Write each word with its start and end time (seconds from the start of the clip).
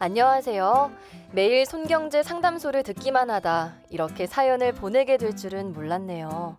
안녕하세요. 0.00 0.92
매일 1.32 1.66
손경제 1.66 2.22
상담소를 2.22 2.84
듣기만 2.84 3.30
하다 3.30 3.74
이렇게 3.90 4.28
사연을 4.28 4.72
보내게 4.72 5.16
될 5.16 5.34
줄은 5.34 5.72
몰랐네요. 5.72 6.56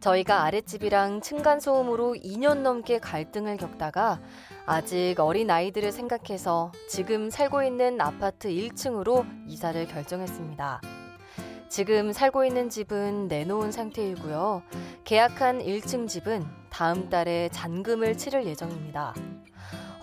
저희가 0.00 0.42
아랫집이랑 0.42 1.22
층간소음으로 1.22 2.16
2년 2.16 2.58
넘게 2.58 2.98
갈등을 2.98 3.56
겪다가 3.56 4.20
아직 4.66 5.14
어린 5.18 5.50
아이들을 5.50 5.92
생각해서 5.92 6.72
지금 6.90 7.30
살고 7.30 7.62
있는 7.62 8.02
아파트 8.02 8.50
1층으로 8.50 9.24
이사를 9.48 9.86
결정했습니다. 9.86 10.82
지금 11.70 12.12
살고 12.12 12.44
있는 12.44 12.68
집은 12.68 13.28
내놓은 13.28 13.72
상태이고요. 13.72 14.62
계약한 15.04 15.58
1층 15.60 16.06
집은 16.06 16.44
다음 16.68 17.08
달에 17.08 17.48
잔금을 17.48 18.18
치를 18.18 18.44
예정입니다. 18.44 19.14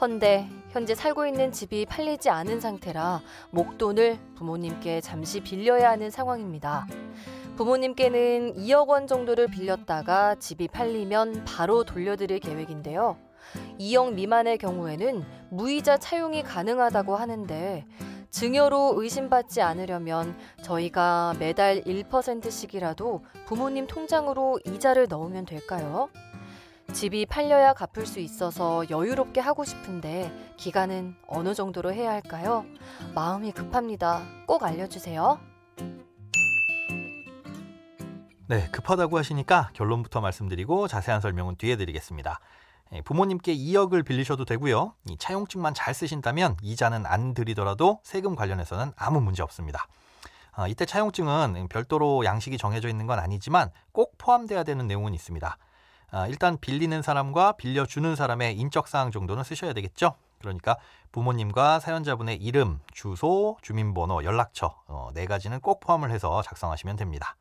헌데 0.02 0.50
현재 0.72 0.96
살고 0.96 1.26
있는 1.28 1.52
집이 1.52 1.86
팔리지 1.86 2.30
않은 2.30 2.62
상태라 2.62 3.22
목돈을 3.50 4.18
부모님께 4.36 5.02
잠시 5.02 5.42
빌려야 5.42 5.92
하는 5.92 6.10
상황입니다. 6.10 6.88
부모님께는 7.58 8.54
2억 8.56 8.88
원 8.88 9.06
정도를 9.06 9.48
빌렸다가 9.48 10.36
집이 10.36 10.70
팔리면 10.70 11.44
바로 11.44 11.84
돌려드릴 11.84 12.40
계획인데요. 12.40 13.18
2억 13.80 14.14
미만의 14.14 14.58
경우에는 14.60 15.26
무이자 15.50 15.98
차용이 15.98 16.42
가능하다고 16.42 17.18
하는데 17.18 17.86
증여로 18.30 18.94
의심받지 18.96 19.62
않으려면 19.62 20.38
저희가 20.62 21.36
매달 21.38 21.82
1%씩이라도 21.82 23.26
부모님 23.46 23.88
통장으로 23.88 24.62
이자를 24.66 25.08
넣으면 25.10 25.46
될까요? 25.46 26.08
집이 26.94 27.26
팔려야 27.26 27.74
갚을 27.74 28.06
수 28.06 28.20
있어서 28.20 28.90
여유롭게 28.90 29.40
하고 29.40 29.64
싶은데 29.64 30.32
기간은 30.58 31.16
어느 31.28 31.54
정도로 31.54 31.94
해야 31.94 32.12
할까요? 32.12 32.66
마음이 33.16 33.52
급합니다. 33.54 34.24
꼭 34.46 34.64
알려주세요. 34.64 35.40
네, 38.48 38.68
급하다고 38.72 39.18
하시니까 39.18 39.70
결론부터 39.74 40.20
말씀드리고 40.20 40.90
자세한 40.90 41.22
설명은 41.22 41.56
뒤에 41.56 41.78
드리겠습니다. 41.78 42.40
예, 42.94 43.02
부모님께 43.02 43.56
2억을 43.56 44.06
빌리셔도 44.06 44.44
되고요. 44.44 44.94
이 45.10 45.18
차용증만 45.18 45.74
잘 45.74 45.94
쓰신다면 45.94 46.58
이자는 46.62 47.06
안 47.06 47.34
드리더라도 47.34 48.02
세금 48.04 48.36
관련해서는 48.36 48.92
아무 48.98 49.22
문제 49.22 49.42
없습니다. 49.42 49.88
어, 50.58 50.68
이때 50.68 50.86
차용증은 50.86 51.70
별도로 51.70 52.26
양식이 52.26 52.58
정해져 52.58 52.90
있는 52.90 53.08
건 53.08 53.20
아니지만 53.20 53.72
꼭 53.94 54.18
포함돼야 54.18 54.64
되는 54.64 54.86
내용은 54.86 55.14
있습니다. 55.14 55.58
어, 56.12 56.28
일단 56.28 56.58
빌리는 56.60 57.02
사람과 57.02 57.54
빌려주는 57.54 58.16
사람의 58.16 58.58
인적사항 58.58 59.12
정도는 59.12 59.44
쓰셔야 59.44 59.74
되겠죠. 59.74 60.16
그러니까 60.40 60.76
부모님과 61.12 61.80
사연자분의 61.80 62.38
이름, 62.38 62.80
주소, 62.94 63.58
주민번호, 63.62 64.24
연락처 64.24 64.76
어, 64.88 65.10
네 65.14 65.26
가지는 65.26 65.60
꼭 65.62 65.80
포함을 65.80 66.12
해서 66.12 66.42
작성하시면 66.42 66.98
됩니다. 66.98 67.36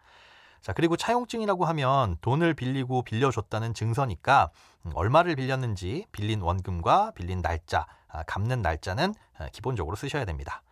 자, 0.61 0.73
그리고 0.73 0.97
차용증이라고 0.97 1.65
하면 1.65 2.19
돈을 2.21 2.55
빌리고 2.55 3.03
빌려줬다는 3.03 3.73
증서니까 3.75 4.51
음, 4.85 4.93
얼마를 4.95 5.35
빌렸는지 5.35 6.07
빌린 6.13 6.43
원금과 6.43 7.13
빌린 7.15 7.41
날짜, 7.43 7.87
아, 8.09 8.23
갚는 8.25 8.61
날짜는 8.61 9.15
아, 9.39 9.49
기본적으로 9.49 9.97
쓰셔야 9.97 10.25
됩니다. 10.27 10.63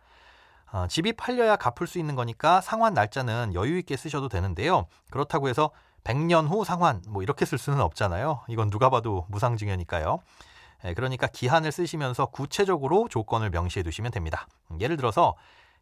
어, 0.71 0.85
집이 0.87 1.13
팔려야 1.13 1.55
갚을 1.55 1.87
수 1.87 1.97
있는 1.97 2.15
거니까 2.15 2.61
상환 2.61 2.93
날짜는 2.93 3.55
여유 3.55 3.79
있게 3.79 3.97
쓰셔도 3.97 4.29
되는데요. 4.29 4.85
그렇다고 5.09 5.49
해서 5.49 5.71
100년 6.03 6.47
후 6.49 6.63
상환 6.63 7.01
뭐 7.07 7.23
이렇게 7.23 7.45
쓸 7.45 7.57
수는 7.57 7.81
없잖아요. 7.81 8.41
이건 8.47 8.69
누가 8.69 8.89
봐도 8.89 9.25
무상증여니까요. 9.29 10.19
예, 10.85 10.93
그러니까 10.93 11.27
기한을 11.27 11.71
쓰시면서 11.71 12.27
구체적으로 12.27 13.07
조건을 13.09 13.49
명시해 13.49 13.83
두시면 13.83 14.11
됩니다. 14.11 14.47
음, 14.71 14.79
예를 14.79 14.97
들어서 14.97 15.35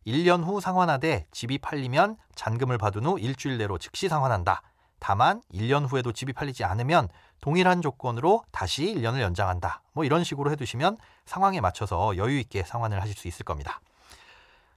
1년 0.05 0.43
후 0.43 0.61
상환하되 0.61 1.27
집이 1.31 1.59
팔리면 1.59 2.17
잔금을 2.35 2.77
받은 2.77 3.05
후 3.05 3.19
일주일 3.19 3.57
내로 3.57 3.77
즉시 3.77 4.07
상환한다. 4.07 4.61
다만 4.99 5.41
1년 5.53 5.87
후에도 5.87 6.11
집이 6.11 6.33
팔리지 6.33 6.63
않으면 6.63 7.09
동일한 7.41 7.81
조건으로 7.81 8.43
다시 8.51 8.85
1년을 8.95 9.21
연장한다. 9.21 9.81
뭐 9.93 10.05
이런 10.05 10.23
식으로 10.23 10.49
해두시면 10.51 10.97
상황에 11.25 11.61
맞춰서 11.61 12.17
여유 12.17 12.39
있게 12.39 12.63
상환을 12.63 13.01
하실 13.01 13.15
수 13.15 13.27
있을 13.27 13.43
겁니다. 13.43 13.79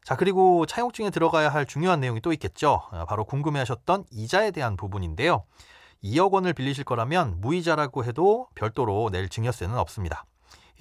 자, 0.05 0.17
그리고 0.17 0.67
차용증에 0.67 1.11
들어가야 1.11 1.49
할 1.51 1.67
중요한 1.67 2.01
내용이 2.01 2.21
또 2.21 2.33
있겠죠. 2.33 2.83
어, 2.91 3.05
바로 3.07 3.25
궁금해하셨던 3.25 4.05
이자에 4.11 4.51
대한 4.51 4.77
부분인데요. 4.77 5.45
2억 6.03 6.33
원을 6.33 6.55
빌리실 6.55 6.85
거라면 6.85 7.41
무이자라고 7.41 8.05
해도 8.05 8.49
별도로 8.55 9.11
낼 9.11 9.29
증여세는 9.29 9.77
없습니다. 9.79 10.25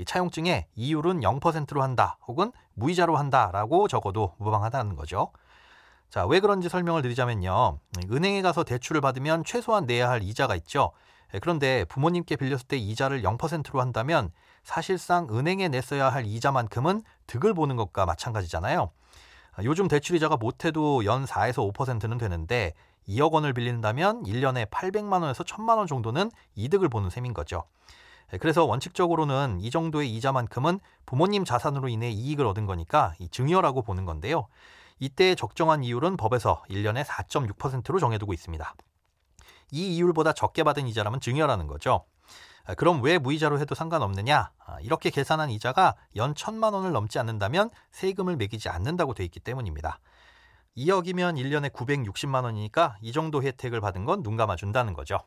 차용증에 0.06 0.68
이율은 0.76 1.20
0%로 1.20 1.84
한다 1.84 2.18
혹은 2.26 2.54
무이자로 2.74 3.18
한다라고 3.18 3.90
적어도 3.90 4.34
무방하다는 4.38 4.96
거죠. 4.96 5.32
자, 6.10 6.26
왜 6.26 6.40
그런지 6.40 6.70
설명을 6.70 7.02
드리자면요. 7.02 7.80
은행에 8.10 8.42
가서 8.42 8.64
대출을 8.64 9.02
받으면 9.02 9.44
최소한 9.44 9.86
내야 9.86 10.10
할 10.10 10.24
이자가 10.24 10.56
있죠. 10.56 10.94
예, 11.34 11.40
그런데 11.40 11.86
부모님께 11.86 12.36
빌렸을 12.36 12.68
때 12.68 12.78
이자를 12.78 13.22
0%로 13.22 13.80
한다면 13.80 14.32
사실상 14.64 15.28
은행에 15.30 15.68
냈어야 15.68 16.10
할 16.10 16.26
이자만큼은 16.26 17.04
득을 17.28 17.54
보는 17.54 17.76
것과 17.76 18.06
마찬가지잖아요. 18.06 18.92
요즘 19.64 19.88
대출이자가 19.88 20.38
못해도 20.38 21.06
연 21.06 21.26
4에서 21.26 21.72
5%는 21.74 22.18
되는데 22.18 22.74
2억 23.08 23.32
원을 23.32 23.54
빌린다면 23.54 24.24
1년에 24.24 24.70
800만 24.70 25.22
원에서 25.22 25.44
1000만 25.44 25.78
원 25.78 25.88
정도는 25.88 26.32
이득을 26.56 26.90
보는 26.90 27.10
셈인 27.10 27.34
거죠. 27.34 27.64
예, 28.34 28.38
그래서 28.38 28.66
원칙적으로는 28.66 29.60
이 29.62 29.72
정도의 29.72 30.14
이자만큼은 30.16 30.80
부모님 31.06 31.46
자산으로 31.46 31.88
인해 31.88 32.10
이익을 32.10 32.46
얻은 32.46 32.66
거니까 32.66 33.14
이 33.20 33.28
증여라고 33.30 33.82
보는 33.82 34.06
건데요. 34.06 34.48
이때 35.00 35.34
적정한 35.34 35.84
이율은 35.84 36.18
법에서 36.18 36.64
1년에 36.70 37.04
4.6%로 37.04 38.00
정해두고 38.00 38.34
있습니다. 38.34 38.76
이 39.72 39.96
이율보다 39.96 40.34
적게 40.34 40.64
받은 40.64 40.88
이자라면 40.88 41.22
증여라는 41.22 41.68
거죠. 41.68 42.06
아, 42.66 42.76
그럼 42.76 43.02
왜 43.02 43.18
무이자로 43.18 43.60
해도 43.60 43.76
상관없느냐? 43.76 44.52
아, 44.66 44.78
이렇게 44.82 45.10
계산한 45.10 45.50
이자가 45.50 45.96
연 46.16 46.36
천만 46.36 46.74
원을 46.74 46.92
넘지 46.92 47.20
않는다면 47.20 47.70
세금을 47.92 48.36
매기지 48.36 48.70
않는다고 48.70 49.14
돼 49.14 49.24
있기 49.26 49.40
때문입니다. 49.40 50.00
2억이면 50.78 51.36
1년에 51.38 51.72
960만 51.74 52.44
원이니까 52.44 52.98
이 53.02 53.12
정도 53.12 53.42
혜택을 53.44 53.82
받은 53.82 54.06
건 54.06 54.24
눈 54.24 54.38
감아준다는 54.38 54.94
거죠. 54.94 55.20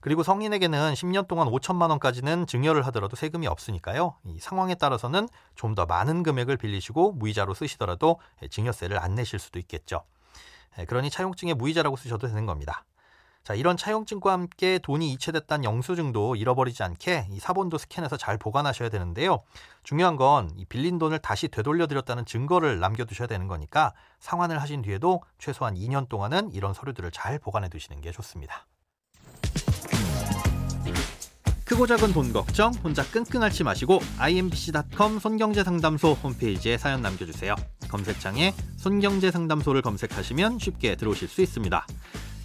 그리고 0.00 0.22
성인에게는 0.22 0.94
10년 0.94 1.28
동안 1.28 1.48
5천만 1.48 1.90
원까지는 1.90 2.46
증여를 2.46 2.86
하더라도 2.86 3.16
세금이 3.16 3.46
없으니까요. 3.46 4.16
이 4.24 4.38
상황에 4.38 4.74
따라서는 4.74 5.28
좀 5.56 5.74
더 5.74 5.84
많은 5.84 6.22
금액을 6.22 6.56
빌리시고 6.56 7.12
무이자로 7.12 7.52
쓰시더라도 7.52 8.18
증여세를 8.50 8.98
안 8.98 9.14
내실 9.14 9.38
수도 9.38 9.58
있겠죠. 9.58 10.04
그러니 10.88 11.10
차용증에 11.10 11.52
무이자라고 11.52 11.96
쓰셔도 11.96 12.28
되는 12.28 12.46
겁니다. 12.46 12.84
자, 13.50 13.54
이런 13.56 13.76
차용증과 13.76 14.30
함께 14.32 14.78
돈이 14.78 15.10
이체됐다는 15.10 15.64
영수증도 15.64 16.36
잃어버리지 16.36 16.84
않게 16.84 17.26
이 17.32 17.40
사본도 17.40 17.78
스캔해서 17.78 18.16
잘 18.16 18.38
보관하셔야 18.38 18.90
되는데요. 18.90 19.42
중요한 19.82 20.14
건 20.14 20.52
이 20.56 20.64
빌린 20.64 21.00
돈을 21.00 21.18
다시 21.18 21.48
되돌려 21.48 21.88
드렸다는 21.88 22.24
증거를 22.26 22.78
남겨 22.78 23.04
두셔야 23.04 23.26
되는 23.26 23.48
거니까 23.48 23.92
상환을 24.20 24.62
하신 24.62 24.82
뒤에도 24.82 25.22
최소한 25.40 25.74
2년 25.74 26.08
동안은 26.08 26.52
이런 26.52 26.74
서류들을 26.74 27.10
잘 27.10 27.40
보관해 27.40 27.68
두시는 27.68 28.00
게 28.00 28.12
좋습니다. 28.12 28.68
크고 31.64 31.88
작은 31.88 32.12
돈 32.12 32.32
걱정 32.32 32.72
혼자 32.84 33.02
끙끙 33.02 33.42
앓지 33.42 33.64
마시고 33.64 33.98
imbc.com 34.18 35.18
손경제 35.18 35.64
상담소 35.64 36.12
홈페이지에 36.12 36.78
사연 36.78 37.02
남겨주세요. 37.02 37.56
검색창에 37.88 38.54
손경제 38.76 39.32
상담소를 39.32 39.82
검색하시면 39.82 40.60
쉽게 40.60 40.94
들어오실 40.94 41.26
수 41.26 41.42
있습니다. 41.42 41.84